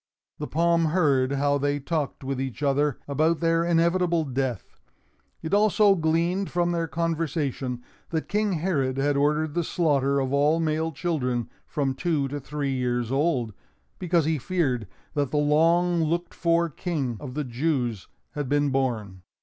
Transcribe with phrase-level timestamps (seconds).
[0.39, 4.79] The palm heard how they talked with each other about their inevitable death.
[5.43, 10.59] It also gleaned from their conversation that King Herod had ordered the slaughter of all
[10.59, 13.53] male children from two to three years old,
[13.99, 19.21] because he feared that the long looked for King of the Jews had been born.